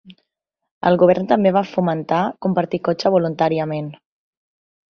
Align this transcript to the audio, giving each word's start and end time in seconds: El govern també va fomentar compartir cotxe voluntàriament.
El 0.89 0.97
govern 1.03 1.27
també 1.33 1.51
va 1.59 1.63
fomentar 1.73 2.23
compartir 2.47 2.83
cotxe 2.89 3.15
voluntàriament. 3.19 3.93